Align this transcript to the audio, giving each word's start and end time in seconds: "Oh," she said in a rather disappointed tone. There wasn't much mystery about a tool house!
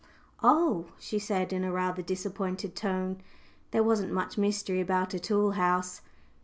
"Oh," 0.41 0.87
she 0.97 1.19
said 1.19 1.53
in 1.53 1.63
a 1.63 1.71
rather 1.71 2.01
disappointed 2.01 2.75
tone. 2.75 3.21
There 3.69 3.83
wasn't 3.83 4.11
much 4.11 4.35
mystery 4.35 4.81
about 4.81 5.13
a 5.13 5.19
tool 5.19 5.51
house! 5.51 6.01